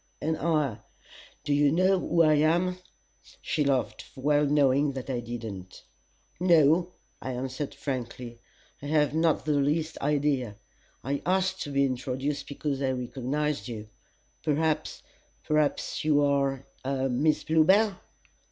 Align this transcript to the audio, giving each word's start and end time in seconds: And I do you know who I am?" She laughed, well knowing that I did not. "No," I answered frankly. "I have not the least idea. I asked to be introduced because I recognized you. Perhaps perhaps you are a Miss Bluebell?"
And 0.19 0.35
I 0.35 0.79
do 1.43 1.53
you 1.53 1.71
know 1.71 1.99
who 1.99 2.23
I 2.23 2.33
am?" 2.33 2.79
She 3.39 3.63
laughed, 3.63 4.05
well 4.15 4.47
knowing 4.47 4.93
that 4.93 5.11
I 5.11 5.19
did 5.19 5.43
not. 5.43 5.83
"No," 6.39 6.93
I 7.21 7.33
answered 7.33 7.75
frankly. 7.75 8.39
"I 8.81 8.87
have 8.87 9.13
not 9.13 9.45
the 9.45 9.51
least 9.59 9.99
idea. 10.01 10.57
I 11.03 11.21
asked 11.23 11.61
to 11.65 11.69
be 11.71 11.85
introduced 11.85 12.47
because 12.47 12.81
I 12.81 12.89
recognized 12.93 13.67
you. 13.67 13.89
Perhaps 14.41 15.03
perhaps 15.43 16.03
you 16.03 16.23
are 16.23 16.65
a 16.83 17.07
Miss 17.07 17.43
Bluebell?" 17.43 17.95